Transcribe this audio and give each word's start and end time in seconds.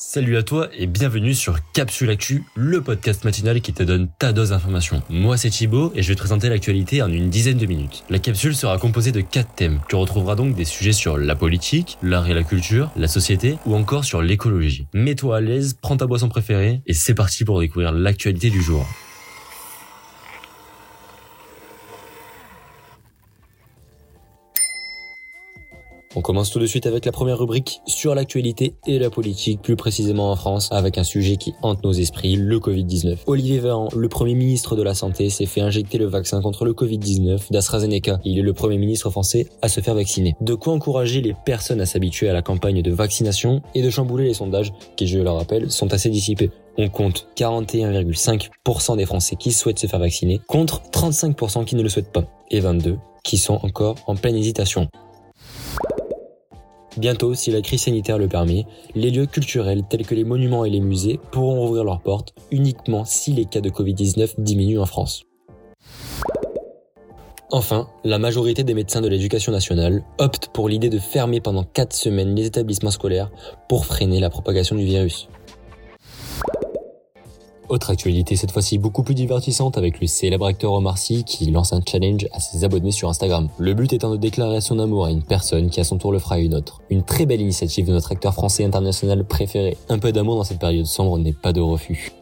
Salut 0.00 0.36
à 0.36 0.44
toi 0.44 0.68
et 0.76 0.86
bienvenue 0.86 1.34
sur 1.34 1.58
Capsule 1.72 2.10
Actu, 2.10 2.44
le 2.54 2.80
podcast 2.80 3.24
matinal 3.24 3.60
qui 3.60 3.72
te 3.72 3.82
donne 3.82 4.08
ta 4.20 4.32
dose 4.32 4.50
d'information. 4.50 5.02
Moi 5.10 5.36
c'est 5.36 5.50
Thibaut 5.50 5.90
et 5.96 6.04
je 6.04 6.08
vais 6.08 6.14
te 6.14 6.20
présenter 6.20 6.48
l'actualité 6.48 7.02
en 7.02 7.10
une 7.10 7.30
dizaine 7.30 7.58
de 7.58 7.66
minutes. 7.66 8.04
La 8.08 8.20
capsule 8.20 8.54
sera 8.54 8.78
composée 8.78 9.10
de 9.10 9.20
4 9.20 9.56
thèmes. 9.56 9.80
Tu 9.88 9.96
retrouveras 9.96 10.36
donc 10.36 10.54
des 10.54 10.64
sujets 10.64 10.92
sur 10.92 11.18
la 11.18 11.34
politique, 11.34 11.98
l'art 12.00 12.28
et 12.30 12.34
la 12.34 12.44
culture, 12.44 12.92
la 12.94 13.08
société 13.08 13.58
ou 13.66 13.74
encore 13.74 14.04
sur 14.04 14.22
l'écologie. 14.22 14.86
Mets-toi 14.94 15.38
à 15.38 15.40
l'aise, 15.40 15.76
prends 15.82 15.96
ta 15.96 16.06
boisson 16.06 16.28
préférée 16.28 16.80
et 16.86 16.94
c'est 16.94 17.14
parti 17.14 17.44
pour 17.44 17.58
découvrir 17.58 17.90
l'actualité 17.90 18.50
du 18.50 18.62
jour. 18.62 18.86
On 26.18 26.20
commence 26.20 26.50
tout 26.50 26.58
de 26.58 26.66
suite 26.66 26.86
avec 26.86 27.04
la 27.04 27.12
première 27.12 27.38
rubrique 27.38 27.80
sur 27.86 28.12
l'actualité 28.12 28.74
et 28.88 28.98
la 28.98 29.08
politique, 29.08 29.62
plus 29.62 29.76
précisément 29.76 30.32
en 30.32 30.34
France, 30.34 30.68
avec 30.72 30.98
un 30.98 31.04
sujet 31.04 31.36
qui 31.36 31.54
hante 31.62 31.84
nos 31.84 31.92
esprits, 31.92 32.34
le 32.34 32.58
Covid-19. 32.58 33.18
Olivier 33.26 33.60
Véran, 33.60 33.88
le 33.94 34.08
Premier 34.08 34.34
ministre 34.34 34.74
de 34.74 34.82
la 34.82 34.94
Santé, 34.94 35.30
s'est 35.30 35.46
fait 35.46 35.60
injecter 35.60 35.96
le 35.96 36.06
vaccin 36.06 36.42
contre 36.42 36.64
le 36.64 36.72
Covid-19 36.72 37.52
d'AstraZeneca. 37.52 38.18
Il 38.24 38.36
est 38.36 38.42
le 38.42 38.52
Premier 38.52 38.78
ministre 38.78 39.10
français 39.10 39.46
à 39.62 39.68
se 39.68 39.80
faire 39.80 39.94
vacciner. 39.94 40.34
De 40.40 40.54
quoi 40.54 40.72
encourager 40.72 41.20
les 41.20 41.36
personnes 41.46 41.80
à 41.80 41.86
s'habituer 41.86 42.28
à 42.28 42.32
la 42.32 42.42
campagne 42.42 42.82
de 42.82 42.90
vaccination 42.90 43.62
et 43.76 43.82
de 43.82 43.88
chambouler 43.88 44.24
les 44.24 44.34
sondages, 44.34 44.72
qui, 44.96 45.06
je 45.06 45.20
le 45.20 45.30
rappelle, 45.30 45.70
sont 45.70 45.92
assez 45.92 46.10
dissipés. 46.10 46.50
On 46.78 46.88
compte 46.88 47.28
41,5% 47.36 48.96
des 48.96 49.06
Français 49.06 49.36
qui 49.36 49.52
souhaitent 49.52 49.78
se 49.78 49.86
faire 49.86 50.00
vacciner, 50.00 50.40
contre 50.48 50.82
35% 50.90 51.64
qui 51.64 51.76
ne 51.76 51.82
le 51.84 51.88
souhaitent 51.88 52.10
pas, 52.10 52.24
et 52.50 52.58
22 52.58 52.98
qui 53.22 53.36
sont 53.36 53.60
encore 53.62 53.96
en 54.06 54.16
pleine 54.16 54.36
hésitation. 54.36 54.88
Bientôt, 56.96 57.34
si 57.34 57.50
la 57.50 57.60
crise 57.60 57.82
sanitaire 57.82 58.18
le 58.18 58.28
permet, 58.28 58.66
les 58.94 59.10
lieux 59.10 59.26
culturels 59.26 59.84
tels 59.88 60.06
que 60.06 60.14
les 60.14 60.24
monuments 60.24 60.64
et 60.64 60.70
les 60.70 60.80
musées 60.80 61.20
pourront 61.30 61.60
rouvrir 61.60 61.84
leurs 61.84 62.00
portes 62.00 62.34
uniquement 62.50 63.04
si 63.04 63.32
les 63.32 63.44
cas 63.44 63.60
de 63.60 63.70
Covid-19 63.70 64.34
diminuent 64.38 64.80
en 64.80 64.86
France. 64.86 65.24
Enfin, 67.50 67.88
la 68.04 68.18
majorité 68.18 68.62
des 68.62 68.74
médecins 68.74 69.00
de 69.00 69.08
l'éducation 69.08 69.52
nationale 69.52 70.02
optent 70.18 70.48
pour 70.52 70.68
l'idée 70.68 70.90
de 70.90 70.98
fermer 70.98 71.40
pendant 71.40 71.64
4 71.64 71.94
semaines 71.94 72.34
les 72.34 72.46
établissements 72.46 72.90
scolaires 72.90 73.30
pour 73.68 73.86
freiner 73.86 74.20
la 74.20 74.28
propagation 74.28 74.76
du 74.76 74.84
virus. 74.84 75.28
Autre 77.68 77.90
actualité 77.90 78.34
cette 78.34 78.50
fois-ci 78.50 78.78
beaucoup 78.78 79.02
plus 79.02 79.14
divertissante 79.14 79.76
avec 79.76 80.00
le 80.00 80.06
célèbre 80.06 80.46
acteur 80.46 80.72
Omar 80.72 80.96
Sy 80.96 81.24
qui 81.24 81.50
lance 81.50 81.74
un 81.74 81.82
challenge 81.86 82.26
à 82.32 82.40
ses 82.40 82.64
abonnés 82.64 82.92
sur 82.92 83.10
Instagram. 83.10 83.48
Le 83.58 83.74
but 83.74 83.92
étant 83.92 84.10
de 84.10 84.16
déclarer 84.16 84.62
son 84.62 84.78
amour 84.78 85.04
à 85.04 85.10
une 85.10 85.22
personne 85.22 85.68
qui 85.68 85.78
à 85.78 85.84
son 85.84 85.98
tour 85.98 86.12
le 86.12 86.18
fera 86.18 86.36
à 86.36 86.38
une 86.38 86.54
autre. 86.54 86.80
Une 86.88 87.02
très 87.02 87.26
belle 87.26 87.42
initiative 87.42 87.86
de 87.86 87.92
notre 87.92 88.12
acteur 88.12 88.32
français 88.32 88.64
international 88.64 89.22
préféré. 89.24 89.76
Un 89.90 89.98
peu 89.98 90.12
d'amour 90.12 90.36
dans 90.36 90.44
cette 90.44 90.60
période 90.60 90.86
sombre 90.86 91.18
n'est 91.18 91.34
pas 91.34 91.52
de 91.52 91.60
refus. 91.60 92.12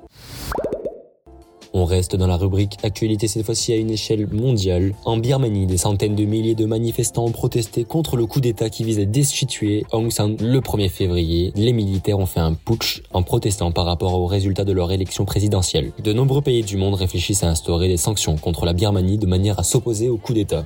On 1.78 1.84
reste 1.84 2.16
dans 2.16 2.26
la 2.26 2.38
rubrique 2.38 2.78
actualité 2.84 3.28
cette 3.28 3.44
fois-ci 3.44 3.70
à 3.74 3.76
une 3.76 3.90
échelle 3.90 4.26
mondiale. 4.32 4.94
En 5.04 5.18
Birmanie, 5.18 5.66
des 5.66 5.76
centaines 5.76 6.14
de 6.14 6.24
milliers 6.24 6.54
de 6.54 6.64
manifestants 6.64 7.26
ont 7.26 7.32
protesté 7.32 7.84
contre 7.84 8.16
le 8.16 8.24
coup 8.24 8.40
d'État 8.40 8.70
qui 8.70 8.82
visait 8.82 9.04
destituer 9.04 9.84
Aung 9.92 10.10
San 10.10 10.38
le 10.40 10.60
1er 10.60 10.88
février. 10.88 11.52
Les 11.54 11.74
militaires 11.74 12.18
ont 12.18 12.24
fait 12.24 12.40
un 12.40 12.54
putsch 12.54 13.02
en 13.12 13.22
protestant 13.22 13.72
par 13.72 13.84
rapport 13.84 14.14
aux 14.14 14.24
résultats 14.24 14.64
de 14.64 14.72
leur 14.72 14.90
élection 14.90 15.26
présidentielle. 15.26 15.92
De 16.02 16.14
nombreux 16.14 16.40
pays 16.40 16.62
du 16.62 16.78
monde 16.78 16.94
réfléchissent 16.94 17.42
à 17.42 17.50
instaurer 17.50 17.88
des 17.88 17.98
sanctions 17.98 18.36
contre 18.38 18.64
la 18.64 18.72
Birmanie 18.72 19.18
de 19.18 19.26
manière 19.26 19.58
à 19.58 19.62
s'opposer 19.62 20.08
au 20.08 20.16
coup 20.16 20.32
d'État. 20.32 20.64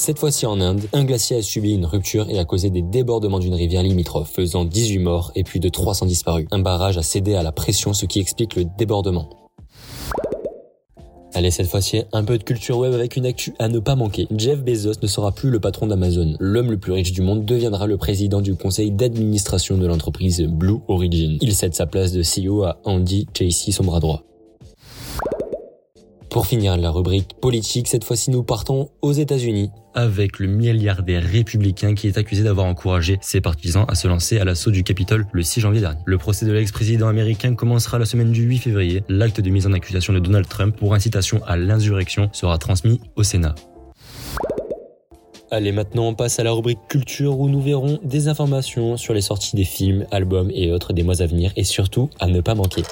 Cette 0.00 0.18
fois-ci 0.18 0.46
en 0.46 0.62
Inde, 0.62 0.86
un 0.94 1.04
glacier 1.04 1.36
a 1.36 1.42
subi 1.42 1.74
une 1.74 1.84
rupture 1.84 2.30
et 2.30 2.38
a 2.38 2.46
causé 2.46 2.70
des 2.70 2.80
débordements 2.80 3.38
d'une 3.38 3.52
rivière 3.52 3.82
limitrophe, 3.82 4.30
faisant 4.30 4.64
18 4.64 4.98
morts 4.98 5.30
et 5.34 5.44
plus 5.44 5.60
de 5.60 5.68
300 5.68 6.06
disparus. 6.06 6.46
Un 6.52 6.60
barrage 6.60 6.96
a 6.96 7.02
cédé 7.02 7.34
à 7.34 7.42
la 7.42 7.52
pression, 7.52 7.92
ce 7.92 8.06
qui 8.06 8.18
explique 8.18 8.56
le 8.56 8.64
débordement. 8.78 9.28
Allez, 11.34 11.50
cette 11.50 11.66
fois-ci, 11.66 12.02
un 12.14 12.24
peu 12.24 12.38
de 12.38 12.44
culture 12.44 12.78
web 12.78 12.94
avec 12.94 13.16
une 13.16 13.26
actu 13.26 13.52
à 13.58 13.68
ne 13.68 13.78
pas 13.78 13.94
manquer. 13.94 14.26
Jeff 14.34 14.62
Bezos 14.62 15.02
ne 15.02 15.06
sera 15.06 15.32
plus 15.32 15.50
le 15.50 15.60
patron 15.60 15.86
d'Amazon. 15.86 16.34
L'homme 16.40 16.70
le 16.70 16.78
plus 16.78 16.92
riche 16.92 17.12
du 17.12 17.20
monde 17.20 17.44
deviendra 17.44 17.86
le 17.86 17.98
président 17.98 18.40
du 18.40 18.54
conseil 18.54 18.92
d'administration 18.92 19.76
de 19.76 19.86
l'entreprise 19.86 20.40
Blue 20.40 20.78
Origin. 20.88 21.36
Il 21.42 21.54
cède 21.54 21.74
sa 21.74 21.84
place 21.84 22.12
de 22.12 22.22
CEO 22.22 22.62
à 22.62 22.78
Andy 22.84 23.26
Jassy, 23.34 23.70
son 23.70 23.84
bras 23.84 24.00
droit. 24.00 24.24
Pour 26.30 26.46
finir 26.46 26.76
la 26.76 26.92
rubrique 26.92 27.34
politique, 27.40 27.88
cette 27.88 28.04
fois-ci 28.04 28.30
nous 28.30 28.44
partons 28.44 28.90
aux 29.02 29.10
États-Unis 29.10 29.70
avec 29.94 30.38
le 30.38 30.46
milliardaire 30.46 31.24
républicain 31.24 31.94
qui 31.94 32.06
est 32.06 32.16
accusé 32.16 32.44
d'avoir 32.44 32.66
encouragé 32.66 33.18
ses 33.20 33.40
partisans 33.40 33.84
à 33.88 33.96
se 33.96 34.06
lancer 34.06 34.38
à 34.38 34.44
l'assaut 34.44 34.70
du 34.70 34.84
Capitole 34.84 35.26
le 35.32 35.42
6 35.42 35.60
janvier 35.60 35.80
dernier. 35.80 35.98
Le 36.04 36.18
procès 36.18 36.46
de 36.46 36.52
l'ex-président 36.52 37.08
américain 37.08 37.56
commencera 37.56 37.98
la 37.98 38.04
semaine 38.04 38.30
du 38.30 38.42
8 38.42 38.58
février. 38.58 39.02
L'acte 39.08 39.40
de 39.40 39.50
mise 39.50 39.66
en 39.66 39.72
accusation 39.72 40.12
de 40.12 40.20
Donald 40.20 40.46
Trump 40.46 40.76
pour 40.76 40.94
incitation 40.94 41.40
à 41.48 41.56
l'insurrection 41.56 42.30
sera 42.32 42.58
transmis 42.58 43.00
au 43.16 43.24
Sénat. 43.24 43.56
Allez, 45.50 45.72
maintenant 45.72 46.06
on 46.06 46.14
passe 46.14 46.38
à 46.38 46.44
la 46.44 46.52
rubrique 46.52 46.78
culture 46.88 47.40
où 47.40 47.48
nous 47.48 47.60
verrons 47.60 47.98
des 48.04 48.28
informations 48.28 48.96
sur 48.96 49.14
les 49.14 49.20
sorties 49.20 49.56
des 49.56 49.64
films, 49.64 50.06
albums 50.12 50.52
et 50.54 50.70
autres 50.70 50.92
des 50.92 51.02
mois 51.02 51.20
à 51.22 51.26
venir 51.26 51.50
et 51.56 51.64
surtout 51.64 52.08
à 52.20 52.28
ne 52.28 52.40
pas 52.40 52.54
manquer. 52.54 52.84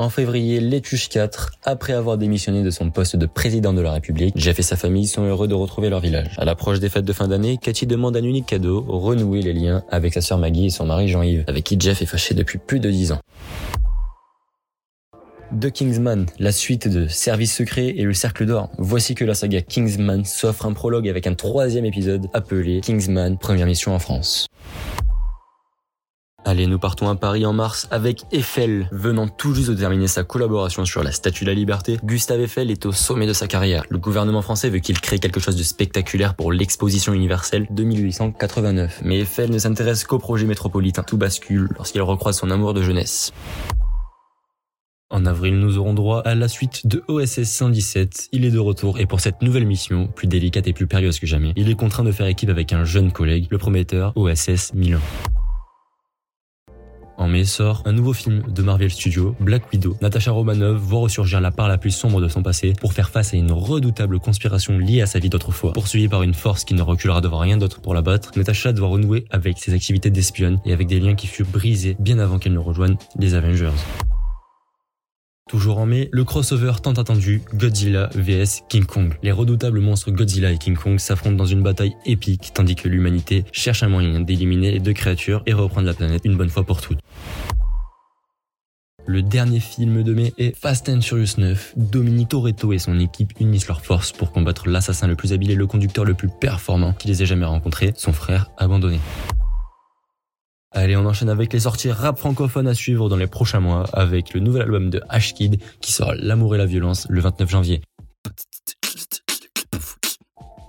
En 0.00 0.08
février, 0.08 0.60
Létuche 0.60 1.10
4, 1.10 1.50
après 1.62 1.92
avoir 1.92 2.16
démissionné 2.16 2.62
de 2.62 2.70
son 2.70 2.88
poste 2.88 3.16
de 3.16 3.26
président 3.26 3.74
de 3.74 3.82
la 3.82 3.92
République, 3.92 4.32
Jeff 4.34 4.58
et 4.58 4.62
sa 4.62 4.76
famille 4.76 5.06
sont 5.06 5.24
heureux 5.24 5.46
de 5.46 5.52
retrouver 5.52 5.90
leur 5.90 6.00
village. 6.00 6.36
À 6.38 6.46
l'approche 6.46 6.80
des 6.80 6.88
fêtes 6.88 7.04
de 7.04 7.12
fin 7.12 7.28
d'année, 7.28 7.58
Cathy 7.58 7.86
demande 7.86 8.16
un 8.16 8.22
unique 8.22 8.46
cadeau, 8.46 8.80
renouer 8.88 9.42
les 9.42 9.52
liens 9.52 9.84
avec 9.90 10.14
sa 10.14 10.22
sœur 10.22 10.38
Maggie 10.38 10.64
et 10.64 10.70
son 10.70 10.86
mari 10.86 11.08
Jean-Yves, 11.08 11.44
avec 11.48 11.64
qui 11.64 11.76
Jeff 11.78 12.00
est 12.00 12.06
fâché 12.06 12.32
depuis 12.32 12.56
plus 12.56 12.80
de 12.80 12.90
10 12.90 13.12
ans. 13.12 13.18
The 15.60 15.70
Kingsman, 15.70 16.24
la 16.38 16.52
suite 16.52 16.88
de 16.88 17.06
Service 17.06 17.54
secret 17.54 17.88
et 17.94 18.04
le 18.04 18.14
Cercle 18.14 18.46
d'Or. 18.46 18.70
Voici 18.78 19.14
que 19.14 19.26
la 19.26 19.34
saga 19.34 19.60
Kingsman 19.60 20.24
s'offre 20.24 20.64
un 20.64 20.72
prologue 20.72 21.10
avec 21.10 21.26
un 21.26 21.34
troisième 21.34 21.84
épisode 21.84 22.28
appelé 22.32 22.80
Kingsman, 22.80 23.36
première 23.36 23.66
mission 23.66 23.94
en 23.94 23.98
France. 23.98 24.46
Allez, 26.46 26.66
nous 26.66 26.78
partons 26.78 27.08
à 27.08 27.16
Paris 27.16 27.44
en 27.44 27.52
mars 27.52 27.86
avec 27.90 28.22
Eiffel. 28.32 28.88
Venant 28.92 29.28
tout 29.28 29.54
juste 29.54 29.68
de 29.68 29.74
terminer 29.74 30.08
sa 30.08 30.24
collaboration 30.24 30.84
sur 30.86 31.02
la 31.02 31.12
Statue 31.12 31.44
de 31.44 31.50
la 31.50 31.54
Liberté, 31.54 31.98
Gustave 32.02 32.40
Eiffel 32.40 32.70
est 32.70 32.86
au 32.86 32.92
sommet 32.92 33.26
de 33.26 33.34
sa 33.34 33.46
carrière. 33.46 33.84
Le 33.90 33.98
gouvernement 33.98 34.40
français 34.40 34.70
veut 34.70 34.78
qu'il 34.78 35.00
crée 35.00 35.18
quelque 35.18 35.38
chose 35.38 35.56
de 35.56 35.62
spectaculaire 35.62 36.34
pour 36.34 36.50
l'exposition 36.50 37.12
universelle 37.12 37.66
de 37.70 37.84
1889. 37.84 39.02
Mais 39.04 39.20
Eiffel 39.20 39.50
ne 39.50 39.58
s'intéresse 39.58 40.04
qu'au 40.04 40.18
projet 40.18 40.46
métropolitain. 40.46 41.02
Tout 41.02 41.18
bascule 41.18 41.68
lorsqu'il 41.76 42.02
recroise 42.02 42.38
son 42.38 42.50
amour 42.50 42.72
de 42.72 42.82
jeunesse. 42.82 43.32
En 45.10 45.26
avril, 45.26 45.58
nous 45.58 45.76
aurons 45.76 45.92
droit 45.92 46.20
à 46.20 46.34
la 46.34 46.48
suite 46.48 46.86
de 46.86 47.02
OSS 47.08 47.42
117. 47.42 48.28
Il 48.32 48.44
est 48.44 48.50
de 48.50 48.60
retour 48.60 48.98
et 48.98 49.06
pour 49.06 49.20
cette 49.20 49.42
nouvelle 49.42 49.66
mission, 49.66 50.06
plus 50.06 50.28
délicate 50.28 50.68
et 50.68 50.72
plus 50.72 50.86
périlleuse 50.86 51.18
que 51.18 51.26
jamais, 51.26 51.52
il 51.56 51.68
est 51.68 51.74
contraint 51.74 52.04
de 52.04 52.12
faire 52.12 52.26
équipe 52.26 52.48
avec 52.48 52.72
un 52.72 52.84
jeune 52.84 53.10
collègue, 53.12 53.48
le 53.50 53.58
prometteur 53.58 54.12
OSS 54.16 54.72
Milan. 54.72 55.00
En 57.20 57.28
mai 57.28 57.44
sort 57.44 57.82
un 57.84 57.92
nouveau 57.92 58.14
film 58.14 58.42
de 58.48 58.62
Marvel 58.62 58.90
Studios, 58.90 59.36
Black 59.40 59.70
Widow. 59.70 59.94
Natasha 60.00 60.30
Romanoff 60.30 60.78
voit 60.78 61.00
ressurgir 61.00 61.42
la 61.42 61.50
part 61.50 61.68
la 61.68 61.76
plus 61.76 61.90
sombre 61.90 62.18
de 62.18 62.28
son 62.28 62.42
passé 62.42 62.72
pour 62.72 62.94
faire 62.94 63.10
face 63.10 63.34
à 63.34 63.36
une 63.36 63.52
redoutable 63.52 64.18
conspiration 64.18 64.78
liée 64.78 65.02
à 65.02 65.06
sa 65.06 65.18
vie 65.18 65.28
d'autrefois. 65.28 65.74
Poursuivie 65.74 66.08
par 66.08 66.22
une 66.22 66.32
force 66.32 66.64
qui 66.64 66.72
ne 66.72 66.80
reculera 66.80 67.20
devant 67.20 67.40
rien 67.40 67.58
d'autre 67.58 67.82
pour 67.82 67.92
la 67.92 68.00
battre, 68.00 68.30
Natasha 68.36 68.72
doit 68.72 68.88
renouer 68.88 69.26
avec 69.28 69.58
ses 69.58 69.74
activités 69.74 70.08
d'espionne 70.08 70.60
et 70.64 70.72
avec 70.72 70.86
des 70.86 70.98
liens 70.98 71.14
qui 71.14 71.26
furent 71.26 71.46
brisés 71.46 71.94
bien 71.98 72.18
avant 72.18 72.38
qu'elle 72.38 72.54
ne 72.54 72.58
rejoigne 72.58 72.96
les 73.18 73.34
Avengers. 73.34 73.68
Toujours 75.50 75.78
en 75.78 75.86
mai, 75.86 76.08
le 76.12 76.22
crossover 76.22 76.74
tant 76.80 76.92
attendu 76.92 77.42
Godzilla 77.52 78.08
vs 78.14 78.62
King 78.68 78.84
Kong. 78.84 79.14
Les 79.24 79.32
redoutables 79.32 79.80
monstres 79.80 80.12
Godzilla 80.12 80.52
et 80.52 80.58
King 80.58 80.76
Kong 80.76 81.00
s'affrontent 81.00 81.34
dans 81.34 81.44
une 81.44 81.60
bataille 81.60 81.96
épique 82.06 82.52
tandis 82.54 82.76
que 82.76 82.86
l'humanité 82.86 83.44
cherche 83.50 83.82
un 83.82 83.88
moyen 83.88 84.20
d'éliminer 84.20 84.70
les 84.70 84.78
deux 84.78 84.92
créatures 84.92 85.42
et 85.46 85.52
reprendre 85.52 85.88
la 85.88 85.94
planète 85.94 86.22
une 86.24 86.36
bonne 86.36 86.50
fois 86.50 86.62
pour 86.62 86.80
toutes. 86.80 87.00
Le 89.06 89.22
dernier 89.22 89.58
film 89.58 90.04
de 90.04 90.14
mai 90.14 90.32
est 90.38 90.56
Fast 90.56 90.88
and 90.88 91.00
Furious 91.00 91.34
9. 91.38 91.72
Dominique 91.76 92.28
Toretto 92.28 92.72
et 92.72 92.78
son 92.78 93.00
équipe 93.00 93.32
unissent 93.40 93.66
leurs 93.66 93.84
forces 93.84 94.12
pour 94.12 94.30
combattre 94.30 94.68
l'assassin 94.68 95.08
le 95.08 95.16
plus 95.16 95.32
habile 95.32 95.50
et 95.50 95.56
le 95.56 95.66
conducteur 95.66 96.04
le 96.04 96.14
plus 96.14 96.28
performant 96.28 96.92
qu'ils 96.92 97.20
aient 97.20 97.26
jamais 97.26 97.44
rencontré, 97.44 97.92
son 97.96 98.12
frère 98.12 98.52
abandonné. 98.56 99.00
Allez, 100.72 100.96
on 100.96 101.04
enchaîne 101.04 101.28
avec 101.28 101.52
les 101.52 101.60
sorties 101.60 101.90
rap 101.90 102.16
francophones 102.16 102.68
à 102.68 102.74
suivre 102.74 103.08
dans 103.08 103.16
les 103.16 103.26
prochains 103.26 103.58
mois 103.58 103.86
avec 103.92 104.32
le 104.34 104.40
nouvel 104.40 104.62
album 104.62 104.88
de 104.88 105.02
Ashkid 105.08 105.60
qui 105.80 105.90
sort 105.90 106.14
L'amour 106.14 106.54
et 106.54 106.58
la 106.58 106.66
violence 106.66 107.08
le 107.10 107.20
29 107.20 107.50
janvier. 107.50 107.82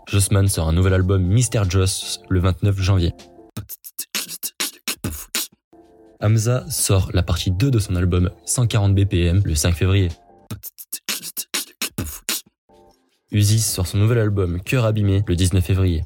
Jossman 0.08 0.48
sort 0.48 0.68
un 0.68 0.74
nouvel 0.74 0.96
album 0.96 1.22
Mister 1.22 1.62
Joss 1.70 2.20
le 2.30 2.40
29 2.40 2.82
janvier. 2.82 3.14
Hamza 6.20 6.66
sort 6.70 7.12
la 7.14 7.22
partie 7.22 7.52
2 7.52 7.70
de 7.70 7.78
son 7.78 7.96
album 7.96 8.32
140 8.46 8.96
BPM 8.96 9.44
le 9.46 9.54
5 9.54 9.76
février. 9.76 10.10
Uzi 13.32 13.60
sort 13.60 13.86
son 13.86 14.00
nouvel 14.00 14.18
album 14.18 14.60
Cœur 14.62 14.84
abîmé 14.86 15.24
le 15.28 15.36
19 15.36 15.64
février. 15.64 16.04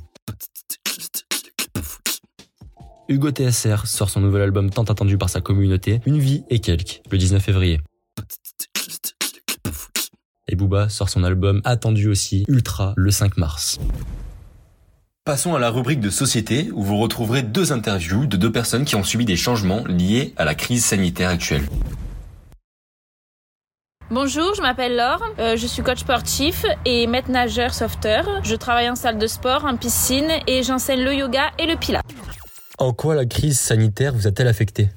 Hugo 3.08 3.30
TSR 3.30 3.86
sort 3.86 4.10
son 4.10 4.20
nouvel 4.20 4.42
album 4.42 4.72
tant 4.72 4.84
attendu 4.84 5.16
par 5.18 5.30
sa 5.30 5.40
communauté, 5.40 6.02
Une 6.08 6.18
vie 6.18 6.44
et 6.50 6.60
quelques, 6.60 7.02
le 7.12 7.20
19 7.20 7.42
février. 7.42 7.80
Et 10.48 10.56
Booba 10.56 10.90
sort 10.90 11.10
son 11.10 11.24
album 11.24 11.62
attendu 11.66 12.08
aussi, 12.08 12.46
Ultra, 12.48 12.94
le 12.98 13.12
5 13.12 13.38
mars. 13.38 13.80
Passons 15.24 15.54
à 15.54 15.60
la 15.60 15.70
rubrique 15.70 16.00
de 16.00 16.10
société 16.10 16.72
où 16.74 16.82
vous 16.82 16.98
retrouverez 16.98 17.44
deux 17.44 17.72
interviews 17.72 18.26
de 18.26 18.38
deux 18.38 18.52
personnes 18.52 18.86
qui 18.86 18.96
ont 18.96 19.04
subi 19.04 19.26
des 19.26 19.36
changements 19.36 19.84
liés 19.86 20.34
à 20.38 20.46
la 20.46 20.56
crise 20.56 20.84
sanitaire 20.84 21.30
actuelle. 21.30 21.68
Bonjour, 24.10 24.54
je 24.56 24.62
m'appelle 24.62 24.96
Laure, 24.96 25.24
euh, 25.40 25.58
je 25.58 25.68
suis 25.68 25.84
coach 25.84 26.00
sportif 26.00 26.66
et 26.86 27.06
maître 27.06 27.30
nageur 27.30 27.74
sauveteur. 27.74 28.42
Je 28.44 28.56
travaille 28.56 28.90
en 28.90 28.96
salle 28.96 29.18
de 29.20 29.28
sport, 29.28 29.66
en 29.66 29.78
piscine 29.78 30.32
et 30.48 30.64
j'enseigne 30.64 31.04
le 31.04 31.14
yoga 31.14 31.52
et 31.60 31.66
le 31.68 31.76
pilates. 31.76 32.06
En 32.78 32.94
quoi 32.94 33.16
la 33.16 33.26
crise 33.26 33.60
sanitaire 33.60 34.14
vous 34.14 34.28
a-t-elle 34.28 34.48
affecté? 34.48 34.90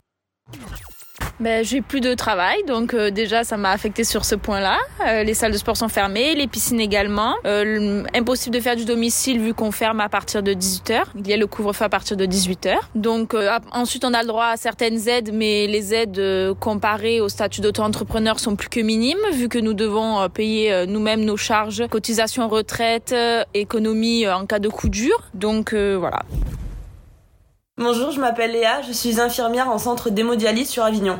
Ben, 1.40 1.64
j'ai 1.64 1.82
plus 1.82 2.00
de 2.00 2.14
travail, 2.14 2.64
donc 2.66 2.94
euh, 2.94 3.12
déjà 3.12 3.44
ça 3.44 3.56
m'a 3.56 3.70
affecté 3.70 4.02
sur 4.02 4.24
ce 4.24 4.34
point-là. 4.34 4.76
Euh, 5.06 5.22
les 5.22 5.34
salles 5.34 5.52
de 5.52 5.56
sport 5.56 5.76
sont 5.76 5.88
fermées, 5.88 6.34
les 6.34 6.48
piscines 6.48 6.80
également. 6.80 7.36
Euh, 7.46 8.02
impossible 8.12 8.56
de 8.56 8.60
faire 8.60 8.74
du 8.74 8.84
domicile 8.84 9.40
vu 9.40 9.54
qu'on 9.54 9.70
ferme 9.70 10.00
à 10.00 10.08
partir 10.08 10.42
de 10.42 10.52
18h. 10.52 11.02
Il 11.16 11.28
y 11.28 11.32
a 11.32 11.36
le 11.36 11.46
couvre-feu 11.46 11.84
à 11.84 11.88
partir 11.88 12.16
de 12.16 12.26
18h. 12.26 12.74
Donc 12.96 13.36
ensuite 13.70 14.04
on 14.04 14.14
a 14.14 14.22
le 14.22 14.26
droit 14.26 14.46
à 14.46 14.56
certaines 14.56 15.06
aides, 15.08 15.30
mais 15.32 15.68
les 15.68 15.94
aides 15.94 16.20
comparées 16.58 17.20
au 17.20 17.28
statut 17.28 17.60
d'auto-entrepreneur 17.60 18.40
sont 18.40 18.56
plus 18.56 18.68
que 18.68 18.80
minimes 18.80 19.18
vu 19.32 19.48
que 19.48 19.58
nous 19.60 19.74
devons 19.74 20.28
payer 20.28 20.86
nous-mêmes 20.88 21.24
nos 21.24 21.36
charges, 21.36 21.86
cotisations 21.88 22.48
retraite, 22.48 23.14
économie 23.54 24.26
en 24.26 24.44
cas 24.46 24.58
de 24.58 24.68
coup 24.68 24.88
dur. 24.88 25.16
Donc 25.34 25.72
voilà. 25.72 26.24
Bonjour, 27.80 28.10
je 28.10 28.18
m'appelle 28.18 28.50
Léa, 28.50 28.82
je 28.82 28.92
suis 28.92 29.20
infirmière 29.20 29.68
en 29.68 29.78
centre 29.78 30.10
d'hémodialyse 30.10 30.68
sur 30.68 30.82
Avignon. 30.82 31.16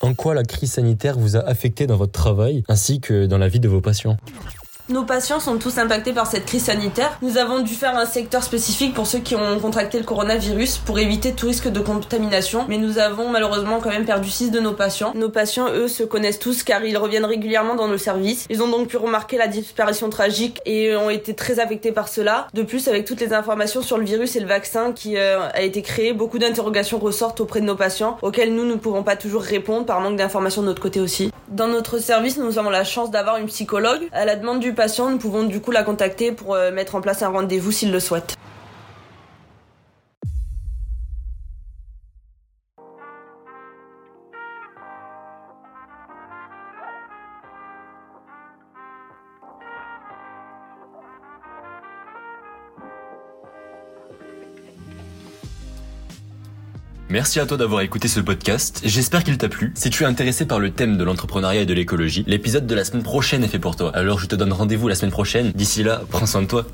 En 0.00 0.14
quoi 0.14 0.34
la 0.34 0.42
crise 0.42 0.72
sanitaire 0.72 1.18
vous 1.18 1.36
a 1.36 1.40
affecté 1.40 1.86
dans 1.86 1.98
votre 1.98 2.12
travail 2.12 2.64
ainsi 2.66 3.02
que 3.02 3.26
dans 3.26 3.36
la 3.36 3.48
vie 3.48 3.60
de 3.60 3.68
vos 3.68 3.82
patients? 3.82 4.16
Nos 4.88 5.04
patients 5.04 5.38
sont 5.38 5.58
tous 5.58 5.78
impactés 5.78 6.12
par 6.12 6.26
cette 6.26 6.46
crise 6.46 6.64
sanitaire. 6.64 7.18
Nous 7.20 7.36
avons 7.36 7.60
dû 7.60 7.74
faire 7.74 7.96
un 7.96 8.06
secteur 8.06 8.42
spécifique 8.42 8.94
pour 8.94 9.06
ceux 9.06 9.18
qui 9.18 9.34
ont 9.34 9.60
contracté 9.60 9.98
le 9.98 10.04
coronavirus 10.04 10.78
pour 10.78 10.98
éviter 10.98 11.32
tout 11.32 11.46
risque 11.46 11.68
de 11.68 11.80
contamination, 11.80 12.64
mais 12.68 12.78
nous 12.78 12.98
avons 12.98 13.28
malheureusement 13.28 13.80
quand 13.80 13.90
même 13.90 14.06
perdu 14.06 14.30
6 14.30 14.50
de 14.50 14.60
nos 14.60 14.72
patients. 14.72 15.12
Nos 15.14 15.28
patients, 15.28 15.68
eux, 15.72 15.88
se 15.88 16.02
connaissent 16.02 16.38
tous 16.38 16.62
car 16.62 16.82
ils 16.84 16.96
reviennent 16.96 17.24
régulièrement 17.24 17.74
dans 17.74 17.88
nos 17.88 17.98
services. 17.98 18.46
Ils 18.48 18.62
ont 18.62 18.68
donc 18.68 18.88
pu 18.88 18.96
remarquer 18.96 19.36
la 19.36 19.46
disparition 19.46 20.08
tragique 20.08 20.58
et 20.64 20.96
ont 20.96 21.10
été 21.10 21.34
très 21.34 21.60
affectés 21.60 21.92
par 21.92 22.08
cela. 22.08 22.48
De 22.54 22.62
plus, 22.62 22.88
avec 22.88 23.04
toutes 23.04 23.20
les 23.20 23.34
informations 23.34 23.82
sur 23.82 23.98
le 23.98 24.04
virus 24.04 24.36
et 24.36 24.40
le 24.40 24.46
vaccin 24.46 24.92
qui 24.92 25.18
euh, 25.18 25.48
a 25.52 25.62
été 25.62 25.82
créé, 25.82 26.12
beaucoup 26.12 26.38
d'interrogations 26.38 26.98
ressortent 26.98 27.40
auprès 27.40 27.60
de 27.60 27.66
nos 27.66 27.76
patients, 27.76 28.16
auxquelles 28.22 28.54
nous 28.54 28.64
ne 28.64 28.74
pouvons 28.76 29.02
pas 29.02 29.16
toujours 29.16 29.42
répondre 29.42 29.84
par 29.84 30.00
manque 30.00 30.16
d'informations 30.16 30.62
de 30.62 30.68
notre 30.68 30.82
côté 30.82 31.00
aussi. 31.00 31.30
Dans 31.50 31.66
notre 31.66 31.98
service, 31.98 32.36
nous 32.36 32.58
avons 32.58 32.68
la 32.68 32.84
chance 32.84 33.10
d'avoir 33.10 33.38
une 33.38 33.46
psychologue. 33.46 34.02
À 34.12 34.26
la 34.26 34.36
demande 34.36 34.60
du 34.60 34.74
patient, 34.74 35.08
nous 35.08 35.16
pouvons 35.16 35.44
du 35.44 35.62
coup 35.62 35.70
la 35.70 35.82
contacter 35.82 36.30
pour 36.30 36.54
euh, 36.54 36.70
mettre 36.70 36.94
en 36.94 37.00
place 37.00 37.22
un 37.22 37.28
rendez-vous 37.28 37.72
s'il 37.72 37.90
le 37.90 38.00
souhaite. 38.00 38.37
Merci 57.10 57.40
à 57.40 57.46
toi 57.46 57.56
d'avoir 57.56 57.80
écouté 57.80 58.06
ce 58.06 58.20
podcast. 58.20 58.82
J'espère 58.84 59.24
qu'il 59.24 59.38
t'a 59.38 59.48
plu. 59.48 59.72
Si 59.74 59.88
tu 59.88 60.02
es 60.02 60.06
intéressé 60.06 60.46
par 60.46 60.60
le 60.60 60.70
thème 60.70 60.98
de 60.98 61.04
l'entrepreneuriat 61.04 61.62
et 61.62 61.66
de 61.66 61.72
l'écologie, 61.72 62.22
l'épisode 62.26 62.66
de 62.66 62.74
la 62.74 62.84
semaine 62.84 63.02
prochaine 63.02 63.42
est 63.42 63.48
fait 63.48 63.58
pour 63.58 63.76
toi. 63.76 63.90
Alors 63.96 64.18
je 64.18 64.26
te 64.26 64.36
donne 64.36 64.52
rendez-vous 64.52 64.88
la 64.88 64.94
semaine 64.94 65.10
prochaine. 65.10 65.52
D'ici 65.52 65.82
là, 65.82 66.02
prends 66.10 66.26
soin 66.26 66.42
de 66.42 66.48
toi. 66.48 66.66